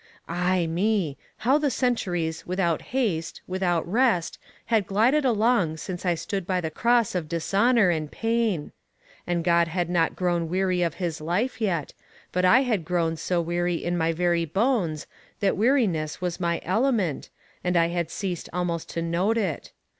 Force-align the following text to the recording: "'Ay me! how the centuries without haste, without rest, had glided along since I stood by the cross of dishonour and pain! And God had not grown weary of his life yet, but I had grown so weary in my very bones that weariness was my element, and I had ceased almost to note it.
"'Ay 0.27 0.65
me! 0.65 1.15
how 1.45 1.59
the 1.59 1.69
centuries 1.69 2.43
without 2.47 2.81
haste, 2.89 3.41
without 3.45 3.87
rest, 3.87 4.39
had 4.65 4.87
glided 4.87 5.25
along 5.25 5.77
since 5.77 6.07
I 6.07 6.15
stood 6.15 6.47
by 6.47 6.59
the 6.59 6.71
cross 6.71 7.13
of 7.13 7.29
dishonour 7.29 7.91
and 7.91 8.11
pain! 8.11 8.71
And 9.27 9.43
God 9.43 9.67
had 9.67 9.91
not 9.91 10.15
grown 10.15 10.49
weary 10.49 10.81
of 10.81 10.95
his 10.95 11.21
life 11.21 11.61
yet, 11.61 11.93
but 12.31 12.43
I 12.45 12.61
had 12.63 12.83
grown 12.83 13.15
so 13.15 13.41
weary 13.41 13.75
in 13.75 13.95
my 13.95 14.11
very 14.11 14.43
bones 14.43 15.05
that 15.39 15.55
weariness 15.55 16.19
was 16.19 16.39
my 16.39 16.61
element, 16.63 17.29
and 17.63 17.77
I 17.77 17.89
had 17.89 18.09
ceased 18.09 18.49
almost 18.51 18.89
to 18.95 19.03
note 19.03 19.37
it. 19.37 19.71